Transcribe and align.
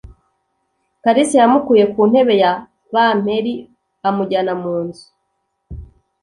Kalisa 1.03 1.35
yamukuye 1.41 1.83
ku 1.93 1.99
ntebe 2.09 2.33
ya 2.43 2.51
bamperi 2.93 3.53
amujyana 4.07 4.53
mu 4.61 4.75
nzu. 4.85 5.05